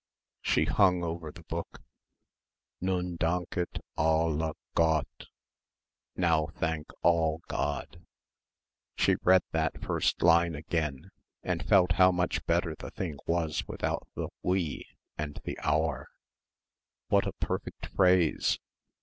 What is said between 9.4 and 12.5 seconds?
that first line again and felt how much